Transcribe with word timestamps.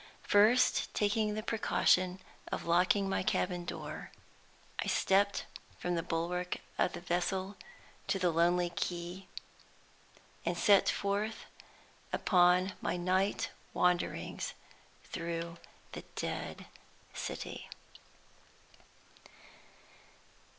First 0.23 0.91
taking 0.95 1.35
the 1.35 1.43
precaution 1.43 2.21
of 2.51 2.65
locking 2.65 3.07
my 3.07 3.21
cabin 3.21 3.65
door, 3.65 4.09
I 4.79 4.87
stepped 4.87 5.45
from 5.77 5.93
the 5.93 6.01
bulwark 6.01 6.57
of 6.79 6.93
the 6.93 7.01
vessel 7.01 7.55
to 8.07 8.17
the 8.17 8.31
lonely 8.31 8.71
quay, 8.71 9.27
and 10.43 10.57
set 10.57 10.89
forth 10.89 11.45
upon 12.11 12.73
my 12.81 12.97
night 12.97 13.51
wanderings 13.75 14.55
through 15.03 15.57
the 15.91 16.01
Dead 16.15 16.65
City. 17.13 17.69